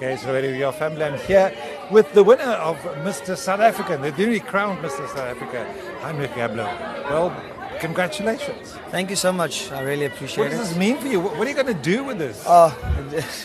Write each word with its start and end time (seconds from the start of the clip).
Guys, 0.00 0.24
Radio 0.26 0.52
Your 0.52 0.70
Family. 0.70 1.02
I'm 1.02 1.18
here 1.18 1.52
with 1.90 2.12
the 2.12 2.22
winner 2.22 2.44
of 2.44 2.76
Mr. 3.02 3.36
South 3.36 3.58
Africa, 3.58 3.96
the 3.96 4.12
newly 4.12 4.38
crowned 4.38 4.78
Mr. 4.78 5.08
South 5.08 5.18
Africa, 5.18 5.66
Heinrich 6.02 6.32
Gabler. 6.36 6.72
Well, 7.10 7.34
congratulations. 7.80 8.76
Thank 8.92 9.10
you 9.10 9.16
so 9.16 9.32
much. 9.32 9.72
I 9.72 9.82
really 9.82 10.04
appreciate 10.04 10.38
it. 10.38 10.50
What 10.50 10.52
it. 10.52 10.56
does 10.56 10.68
this 10.68 10.78
mean 10.78 10.98
for 10.98 11.08
you? 11.08 11.18
What 11.18 11.36
what 11.36 11.48
are 11.48 11.50
you 11.50 11.56
going 11.56 11.74
to 11.74 11.82
do 11.82 12.04
with 12.04 12.18
this? 12.18 12.46
Uh, 12.46 12.70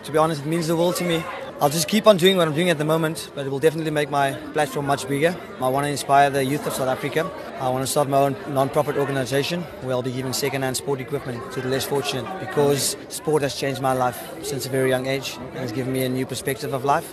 to 0.04 0.10
be 0.10 0.16
honest, 0.16 0.40
it 0.40 0.46
means 0.46 0.68
the 0.68 0.76
world 0.76 0.96
to 0.96 1.04
me. 1.04 1.22
I'll 1.60 1.68
just 1.68 1.88
keep 1.88 2.06
on 2.06 2.18
doing 2.18 2.36
what 2.36 2.46
I'm 2.46 2.54
doing 2.54 2.70
at 2.70 2.78
the 2.78 2.84
moment, 2.84 3.32
but 3.34 3.44
it 3.44 3.48
will 3.48 3.58
definitely 3.58 3.90
make 3.90 4.10
my 4.10 4.34
platform 4.52 4.86
much 4.86 5.08
bigger. 5.08 5.36
I 5.60 5.68
want 5.68 5.86
to 5.86 5.90
inspire 5.90 6.30
the 6.30 6.44
youth 6.44 6.64
of 6.68 6.72
South 6.72 6.86
Africa. 6.86 7.28
I 7.58 7.68
want 7.68 7.82
to 7.82 7.86
start 7.90 8.08
my 8.08 8.18
own 8.18 8.36
non-profit 8.54 8.96
organization 8.96 9.62
where 9.82 9.96
I'll 9.96 10.02
be 10.02 10.12
giving 10.12 10.32
second-hand 10.32 10.76
sport 10.76 11.00
equipment 11.00 11.50
to 11.54 11.60
the 11.60 11.66
less 11.66 11.84
fortunate 11.84 12.38
because 12.38 12.96
sport 13.08 13.42
has 13.42 13.56
changed 13.56 13.82
my 13.82 13.92
life 13.92 14.44
since 14.44 14.66
a 14.66 14.68
very 14.68 14.88
young 14.90 15.06
age 15.08 15.36
and 15.36 15.56
has 15.58 15.72
given 15.72 15.92
me 15.92 16.04
a 16.04 16.08
new 16.08 16.26
perspective 16.26 16.72
of 16.74 16.84
life. 16.84 17.12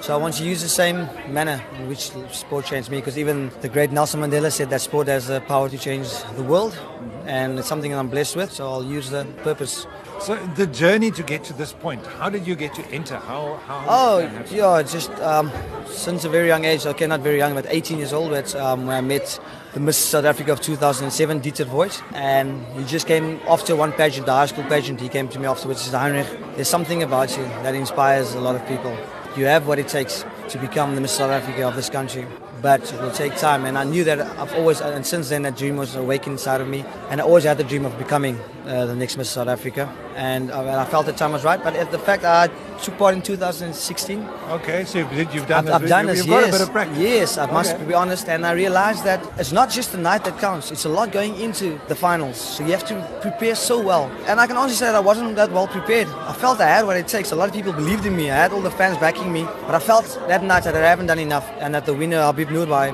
So 0.00 0.14
I 0.14 0.16
want 0.18 0.34
to 0.34 0.44
use 0.44 0.62
the 0.62 0.68
same 0.68 1.08
manner 1.28 1.62
in 1.78 1.88
which 1.88 2.10
sport 2.30 2.66
changed 2.66 2.90
me 2.90 2.98
because 2.98 3.18
even 3.18 3.50
the 3.60 3.68
great 3.68 3.90
Nelson 3.90 4.20
Mandela 4.20 4.52
said 4.52 4.70
that 4.70 4.80
sport 4.80 5.08
has 5.08 5.26
the 5.26 5.40
power 5.40 5.68
to 5.68 5.78
change 5.78 6.08
the 6.36 6.42
world 6.42 6.78
and 7.26 7.58
it's 7.58 7.68
something 7.68 7.90
that 7.90 7.98
I'm 7.98 8.08
blessed 8.08 8.36
with, 8.36 8.52
so 8.52 8.70
I'll 8.70 8.84
use 8.84 9.10
the 9.10 9.24
purpose 9.42 9.86
So 10.20 10.34
the 10.54 10.66
journey 10.66 11.10
to 11.10 11.22
get 11.22 11.44
to 11.44 11.52
this 11.52 11.72
point, 11.72 12.04
how 12.06 12.30
did 12.30 12.46
you 12.46 12.56
get 12.56 12.74
to 12.74 12.82
enter? 12.86 13.16
How? 13.16 13.60
how 13.66 13.84
Oh, 13.86 14.20
that 14.20 14.50
yeah, 14.50 14.82
just 14.82 15.10
um, 15.20 15.52
since 15.86 16.24
a 16.24 16.28
very 16.28 16.48
young 16.48 16.64
age, 16.64 16.86
okay, 16.86 17.06
not 17.06 17.20
very 17.20 17.36
young, 17.36 17.54
but 17.54 17.66
18 17.68 17.98
years 17.98 18.12
old, 18.12 18.30
but, 18.30 18.54
um, 18.54 18.86
when 18.86 18.96
I 18.96 19.02
met 19.02 19.38
the 19.74 19.80
Miss 19.80 19.98
South 19.98 20.24
Africa 20.24 20.52
of 20.52 20.60
2007, 20.60 21.40
Dieter 21.42 21.66
Voigt, 21.66 22.02
and 22.14 22.64
he 22.78 22.84
just 22.84 23.06
came 23.06 23.40
after 23.46 23.76
one 23.76 23.92
pageant, 23.92 24.26
the 24.26 24.32
high 24.32 24.46
school 24.46 24.64
pageant, 24.64 25.00
he 25.00 25.08
came 25.08 25.28
to 25.28 25.38
me 25.38 25.46
afterwards, 25.46 25.84
he 25.84 25.90
said, 25.90 25.98
Heinrich, 25.98 26.26
there's 26.54 26.68
something 26.68 27.02
about 27.02 27.36
you 27.36 27.44
that 27.62 27.74
inspires 27.74 28.34
a 28.34 28.40
lot 28.40 28.56
of 28.56 28.66
people. 28.66 28.96
You 29.36 29.44
have 29.44 29.66
what 29.66 29.78
it 29.78 29.86
takes 29.86 30.24
to 30.48 30.58
become 30.58 30.94
the 30.94 31.02
Miss 31.02 31.12
South 31.12 31.30
Africa 31.30 31.68
of 31.68 31.76
this 31.76 31.90
country, 31.90 32.26
but 32.62 32.92
it 32.92 33.00
will 33.00 33.10
take 33.10 33.36
time. 33.36 33.64
And 33.64 33.76
I 33.78 33.84
knew 33.84 34.04
that 34.04 34.20
I've 34.20 34.54
always, 34.54 34.80
and 34.80 35.06
since 35.06 35.28
then, 35.28 35.42
that 35.42 35.56
dream 35.56 35.76
was 35.76 35.94
awakened 35.94 36.34
inside 36.34 36.60
of 36.60 36.68
me. 36.68 36.84
And 37.10 37.20
I 37.20 37.24
always 37.24 37.44
had 37.44 37.58
the 37.58 37.64
dream 37.64 37.84
of 37.84 37.96
becoming 37.98 38.38
uh, 38.66 38.86
the 38.86 38.94
next 38.96 39.16
Miss 39.16 39.30
South 39.30 39.48
Africa. 39.48 39.92
And 40.16 40.50
uh, 40.50 40.60
and 40.62 40.70
I 40.76 40.84
felt 40.86 41.06
the 41.06 41.12
time 41.12 41.32
was 41.32 41.44
right. 41.44 41.62
But 41.62 41.76
at 41.76 41.90
the 41.92 41.98
fact 41.98 42.24
I 42.24 42.48
took 42.82 42.96
part 42.98 43.14
in 43.14 43.22
2016, 43.22 44.26
Okay, 44.48 44.84
so 44.84 44.98
you've, 44.98 45.34
you've 45.34 45.46
done 45.46 45.58
I've, 45.58 45.64
this. 45.66 45.74
I've 45.74 45.88
done 45.88 46.06
you've 46.08 46.16
this, 46.16 46.26
got 46.26 46.40
yes. 46.40 46.48
a 46.48 46.52
bit 46.52 46.60
of 46.62 46.72
practice. 46.72 46.98
Yes, 46.98 47.38
I 47.38 47.46
must 47.50 47.74
Okay. 47.74 47.84
be 47.84 47.94
honest. 47.94 48.28
And 48.28 48.46
I 48.46 48.52
realized 48.52 49.04
that 49.04 49.20
it's 49.38 49.52
not 49.52 49.70
just 49.70 49.92
the 49.92 49.98
night 49.98 50.24
that 50.24 50.38
counts, 50.38 50.70
it's 50.70 50.84
a 50.84 50.88
lot 50.88 51.12
going 51.12 51.34
into 51.40 51.78
the 51.88 51.94
finals. 51.94 52.36
So 52.40 52.64
you 52.64 52.72
have 52.72 52.86
to 52.86 52.94
prepare 53.20 53.54
so 53.54 53.80
well. 53.80 54.10
And 54.26 54.40
I 54.40 54.46
can 54.46 54.56
honestly 54.56 54.76
say 54.76 54.86
that 54.86 54.94
I 54.94 55.00
wasn't 55.00 55.36
that 55.36 55.50
well 55.52 55.66
prepared. 55.68 56.08
I 56.08 56.32
felt 56.32 56.60
I 56.60 56.66
had 56.68 56.86
what 56.86 56.96
it 56.96 57.08
takes. 57.08 57.30
A 57.32 57.36
lot 57.36 57.48
of 57.48 57.54
people 57.54 57.72
believed 57.72 58.06
in 58.06 58.16
me. 58.16 58.30
I 58.30 58.36
had 58.36 58.52
all 58.52 58.62
the 58.62 58.70
fans 58.70 58.96
backing 58.98 59.32
me. 59.32 59.44
But 59.66 59.74
I 59.74 59.78
felt 59.80 60.06
that 60.28 60.42
night 60.42 60.64
that 60.64 60.74
I 60.74 60.88
haven't 60.88 61.06
done 61.06 61.18
enough 61.18 61.46
and 61.60 61.74
that 61.74 61.84
the 61.86 61.94
winner, 61.94 62.20
Nurbai, 62.48 62.92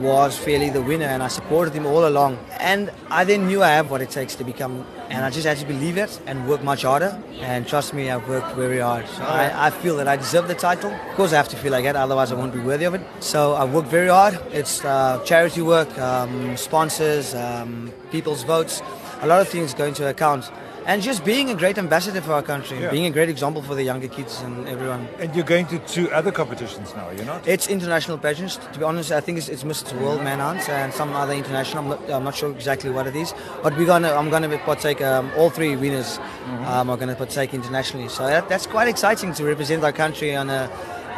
was 0.00 0.36
fairly 0.38 0.70
the 0.70 0.82
winner 0.82 1.06
and 1.06 1.22
I 1.22 1.28
supported 1.28 1.72
him 1.74 1.86
all 1.86 2.06
along. 2.06 2.38
And 2.58 2.90
I 3.10 3.24
then 3.24 3.46
knew 3.46 3.62
I 3.62 3.70
have 3.70 3.90
what 3.90 4.00
it 4.00 4.10
takes 4.10 4.34
to 4.36 4.44
become 4.44 4.86
and 5.10 5.24
I 5.24 5.30
just 5.30 5.46
had 5.46 5.58
to 5.58 5.66
believe 5.66 5.96
it 5.96 6.20
and 6.26 6.48
work 6.48 6.62
much 6.62 6.82
harder. 6.82 7.20
And 7.40 7.66
trust 7.66 7.94
me, 7.94 8.10
I've 8.10 8.26
worked 8.28 8.56
very 8.56 8.80
hard. 8.80 9.06
So 9.08 9.22
I, 9.22 9.66
I 9.66 9.70
feel 9.70 9.96
that 9.98 10.08
I 10.08 10.16
deserve 10.16 10.48
the 10.48 10.54
title. 10.54 10.90
Of 10.90 11.16
course, 11.16 11.32
I 11.32 11.36
have 11.36 11.48
to 11.48 11.56
feel 11.56 11.72
like 11.72 11.84
that, 11.84 11.96
otherwise 11.96 12.32
I 12.32 12.34
won't 12.34 12.52
be 12.52 12.60
worthy 12.60 12.84
of 12.84 12.94
it. 12.94 13.02
So 13.20 13.54
I've 13.54 13.72
worked 13.72 13.88
very 13.88 14.08
hard. 14.08 14.40
It's 14.50 14.84
uh, 14.84 15.22
charity 15.24 15.62
work, 15.62 15.96
um, 15.98 16.56
sponsors, 16.56 17.34
um, 17.34 17.92
people's 18.10 18.42
votes, 18.42 18.82
a 19.20 19.26
lot 19.26 19.40
of 19.40 19.48
things 19.48 19.74
go 19.74 19.84
into 19.84 20.08
account. 20.08 20.50
And 20.86 21.00
just 21.02 21.24
being 21.24 21.48
a 21.48 21.54
great 21.54 21.78
ambassador 21.78 22.20
for 22.20 22.32
our 22.34 22.42
country, 22.42 22.78
Yeah. 22.78 22.90
being 22.90 23.06
a 23.06 23.10
great 23.10 23.30
example 23.30 23.62
for 23.62 23.74
the 23.74 23.82
younger 23.82 24.08
kids 24.08 24.42
and 24.42 24.68
everyone. 24.68 25.08
And 25.18 25.34
you're 25.34 25.44
going 25.44 25.66
to 25.68 25.78
two 25.78 26.10
other 26.12 26.30
competitions 26.30 26.92
now, 26.94 27.08
you're 27.10 27.24
not? 27.24 27.46
It's 27.48 27.68
international 27.68 28.18
pageants. 28.18 28.56
To 28.72 28.78
be 28.78 28.84
honest, 28.84 29.10
I 29.10 29.20
think 29.20 29.38
it's, 29.38 29.48
it's 29.48 29.64
Mr. 29.64 29.98
World 30.00 30.22
Man 30.22 30.38
Manhunt 30.38 30.68
and 30.68 30.92
some 30.92 31.14
other 31.14 31.32
international. 31.32 31.84
I'm 31.84 31.88
not, 31.88 32.10
I'm 32.10 32.24
not 32.24 32.34
sure 32.34 32.50
exactly 32.50 32.90
what 32.90 33.06
it 33.06 33.16
is, 33.16 33.32
but 33.62 33.76
we're 33.76 33.86
gonna. 33.86 34.12
I'm 34.12 34.30
gonna 34.30 34.58
partake. 34.58 35.00
Um, 35.00 35.30
all 35.36 35.48
three 35.50 35.76
winners 35.76 36.18
um, 36.66 36.90
are 36.90 36.96
gonna 36.96 37.14
partake 37.14 37.54
internationally. 37.54 38.08
So 38.08 38.26
that, 38.26 38.48
that's 38.48 38.66
quite 38.66 38.88
exciting 38.88 39.32
to 39.34 39.44
represent 39.44 39.84
our 39.84 39.92
country 39.92 40.36
on 40.36 40.50
a 40.50 40.68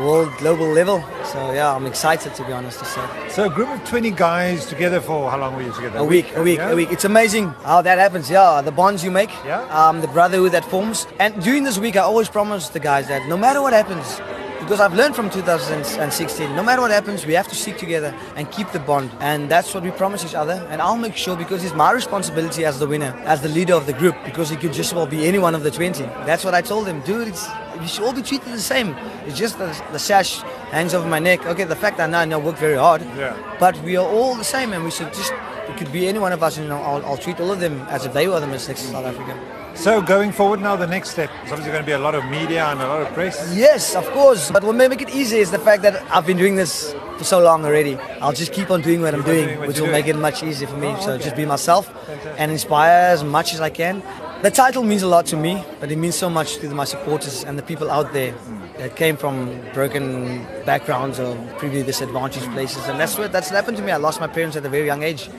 world 0.00 0.30
global 0.38 0.66
level. 0.68 1.02
So 1.24 1.52
yeah, 1.52 1.74
I'm 1.74 1.86
excited 1.86 2.34
to 2.34 2.44
be 2.44 2.52
honest 2.52 2.78
to 2.80 2.84
say. 2.84 3.00
So 3.28 3.44
a 3.44 3.50
group 3.50 3.68
of 3.68 3.82
20 3.88 4.10
guys 4.10 4.66
together 4.66 5.00
for 5.00 5.30
how 5.30 5.38
long 5.38 5.54
were 5.56 5.62
you 5.62 5.72
together? 5.72 5.98
A 5.98 6.04
week, 6.04 6.34
a 6.34 6.42
week, 6.42 6.58
yeah? 6.58 6.70
a 6.70 6.76
week. 6.76 6.90
It's 6.90 7.04
amazing 7.04 7.48
how 7.64 7.82
that 7.82 7.98
happens. 7.98 8.30
Yeah, 8.30 8.60
the 8.62 8.72
bonds 8.72 9.04
you 9.04 9.10
make, 9.10 9.30
Yeah. 9.44 9.62
um, 9.70 10.00
the 10.00 10.08
brotherhood 10.08 10.52
that 10.52 10.64
forms. 10.64 11.06
And 11.18 11.42
during 11.42 11.64
this 11.64 11.78
week, 11.78 11.96
I 11.96 12.00
always 12.00 12.28
promise 12.28 12.68
the 12.68 12.80
guys 12.80 13.08
that 13.08 13.28
no 13.28 13.36
matter 13.36 13.60
what 13.60 13.72
happens, 13.72 14.20
because 14.60 14.80
I've 14.80 14.94
learned 14.94 15.16
from 15.16 15.28
2016, 15.28 16.54
no 16.54 16.62
matter 16.62 16.80
what 16.80 16.90
happens, 16.92 17.26
we 17.26 17.34
have 17.34 17.48
to 17.48 17.54
stick 17.54 17.78
together 17.78 18.14
and 18.36 18.50
keep 18.52 18.70
the 18.70 18.78
bond. 18.78 19.10
And 19.20 19.50
that's 19.50 19.74
what 19.74 19.82
we 19.82 19.90
promise 19.90 20.24
each 20.24 20.34
other. 20.36 20.64
And 20.70 20.80
I'll 20.80 20.96
make 20.96 21.16
sure 21.16 21.36
because 21.36 21.64
it's 21.64 21.74
my 21.74 21.90
responsibility 21.92 22.64
as 22.64 22.78
the 22.78 22.86
winner, 22.86 23.12
as 23.24 23.40
the 23.42 23.48
leader 23.48 23.74
of 23.74 23.86
the 23.86 23.92
group, 23.92 24.14
because 24.24 24.50
it 24.52 24.60
could 24.60 24.72
just 24.72 24.94
well 24.94 25.06
be 25.06 25.26
any 25.26 25.38
one 25.38 25.54
of 25.54 25.62
the 25.64 25.70
20. 25.70 26.04
That's 26.24 26.44
what 26.44 26.54
I 26.54 26.62
told 26.62 26.86
them, 26.86 27.00
dude. 27.00 27.28
It's 27.28 27.48
we 27.82 27.88
should 27.88 28.04
all 28.04 28.12
be 28.12 28.22
treated 28.22 28.52
the 28.52 28.60
same. 28.60 28.88
It's 29.26 29.36
just 29.36 29.58
the, 29.58 29.66
the 29.92 29.98
sash 29.98 30.40
hangs 30.70 30.94
over 30.94 31.06
my 31.08 31.18
neck. 31.18 31.44
Okay, 31.46 31.64
the 31.64 31.76
fact 31.84 31.96
that 31.98 32.08
now 32.10 32.20
I 32.20 32.24
know 32.24 32.38
I 32.40 32.44
work 32.44 32.56
very 32.56 32.76
hard, 32.76 33.02
Yeah. 33.16 33.36
but 33.58 33.74
we 33.82 33.96
are 33.96 34.06
all 34.06 34.34
the 34.36 34.44
same, 34.44 34.72
and 34.72 34.84
we 34.84 34.90
should 34.90 35.12
just. 35.12 35.32
It 35.68 35.76
could 35.78 35.92
be 35.92 36.08
any 36.08 36.18
one 36.18 36.32
of 36.32 36.42
us, 36.42 36.58
you 36.58 36.66
know. 36.66 36.80
I'll, 36.82 37.04
I'll 37.06 37.16
treat 37.16 37.38
all 37.40 37.50
of 37.52 37.60
them 37.60 37.80
as 37.88 38.04
if 38.04 38.12
they 38.12 38.26
were 38.28 38.40
the 38.40 38.46
Miss 38.48 38.66
Next 38.68 38.82
South 38.82 39.04
Africa. 39.06 39.34
So 39.74 40.02
going 40.02 40.32
forward 40.32 40.60
now, 40.60 40.74
the 40.76 40.86
next 40.86 41.10
step 41.10 41.30
is 41.44 41.52
obviously 41.52 41.72
going 41.72 41.82
to 41.82 41.86
be 41.86 41.92
a 41.92 41.98
lot 41.98 42.14
of 42.14 42.24
media 42.26 42.66
and 42.66 42.80
a 42.80 42.86
lot 42.86 43.00
of 43.02 43.08
press. 43.14 43.54
Yes, 43.56 43.94
of 43.94 44.04
course. 44.10 44.50
But 44.50 44.64
what 44.64 44.74
may 44.74 44.88
make 44.88 45.00
it 45.00 45.10
easy 45.14 45.38
is 45.38 45.50
the 45.50 45.58
fact 45.58 45.82
that 45.82 45.94
I've 46.14 46.26
been 46.26 46.36
doing 46.36 46.56
this 46.56 46.92
for 47.16 47.24
so 47.24 47.38
long 47.40 47.64
already. 47.64 47.96
I'll 48.20 48.32
just 48.32 48.52
keep 48.52 48.70
on 48.70 48.82
doing 48.82 49.00
what 49.02 49.14
I'm 49.14 49.22
doing, 49.22 49.46
doing 49.46 49.58
what 49.60 49.68
which 49.68 49.80
will 49.80 49.86
make 49.98 50.08
it 50.08 50.16
much 50.16 50.42
easier 50.42 50.68
for 50.68 50.76
me. 50.76 50.88
Oh, 50.88 51.00
So 51.00 51.16
just 51.18 51.36
be 51.36 51.46
myself 51.46 51.84
and 52.36 52.50
inspire 52.52 53.12
as 53.14 53.22
much 53.24 53.54
as 53.54 53.60
I 53.60 53.70
can. 53.70 54.02
The 54.42 54.50
title 54.50 54.82
means 54.82 55.02
a 55.02 55.06
lot 55.06 55.26
to 55.26 55.36
me, 55.36 55.64
but 55.78 55.92
it 55.92 55.96
means 55.96 56.16
so 56.16 56.28
much 56.28 56.56
to 56.56 56.68
my 56.74 56.82
supporters 56.82 57.44
and 57.44 57.56
the 57.56 57.62
people 57.62 57.88
out 57.88 58.12
there 58.12 58.34
that 58.76 58.96
came 58.96 59.16
from 59.16 59.60
broken 59.72 60.44
backgrounds 60.66 61.20
or 61.20 61.36
previously 61.58 61.86
disadvantaged 61.86 62.50
places. 62.50 62.88
And 62.88 62.98
that's 62.98 63.16
what 63.16 63.30
that's 63.30 63.50
happened 63.50 63.76
to 63.76 63.84
me. 63.84 63.92
I 63.92 63.98
lost 63.98 64.18
my 64.18 64.26
parents 64.26 64.56
at 64.56 64.66
a 64.66 64.68
very 64.68 64.86
young 64.86 65.04
age, 65.04 65.30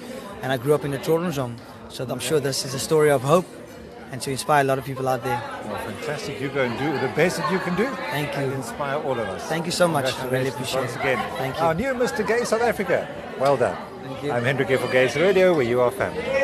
and 0.42 0.54
I 0.54 0.58
grew 0.58 0.74
up 0.74 0.86
in 0.86 0.94
a 0.94 1.00
children's 1.00 1.36
home. 1.36 1.58
So 1.90 2.06
I'm 2.06 2.20
sure 2.20 2.40
this 2.40 2.64
is 2.64 2.74
a 2.76 2.80
story 2.80 3.12
of 3.12 3.24
hope 3.24 3.46
and 4.14 4.22
to 4.22 4.32
inspire 4.32 4.62
a 4.62 4.64
lot 4.64 4.78
of 4.78 4.86
people 4.86 5.10
out 5.10 5.22
there. 5.22 5.42
Well, 5.66 5.76
fantastic. 5.80 6.40
You 6.40 6.48
go 6.48 6.64
and 6.64 6.80
do 6.80 7.06
the 7.06 7.14
best 7.14 7.40
that 7.40 7.52
you 7.52 7.60
can 7.60 7.76
do. 7.76 7.88
Thank 8.10 8.34
you. 8.38 8.44
And 8.44 8.54
inspire 8.54 9.00
all 9.00 9.20
of 9.20 9.28
us. 9.28 9.44
Thank 9.50 9.66
you 9.66 9.74
so 9.74 9.86
much. 9.86 10.14
I 10.14 10.30
really 10.30 10.48
appreciate 10.48 10.80
once 10.80 10.96
it. 10.96 11.02
again. 11.02 11.18
Thank 11.36 11.58
you. 11.58 11.62
Our 11.64 11.74
new 11.74 11.94
Mr. 11.94 12.26
Gay 12.26 12.46
South 12.46 12.62
Africa. 12.62 13.06
Well 13.38 13.58
done. 13.58 13.76
Thank 14.04 14.24
you. 14.24 14.32
I'm 14.32 14.46
Hendrik 14.46 14.70
here 14.70 14.78
for 14.78 14.90
Gays 14.90 15.18
Radio, 15.18 15.54
where 15.54 15.66
you 15.66 15.82
are 15.82 15.92
family. 15.92 16.43